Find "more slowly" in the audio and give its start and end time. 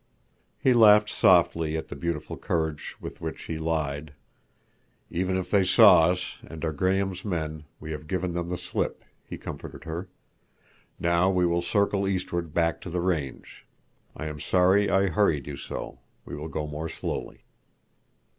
16.65-17.43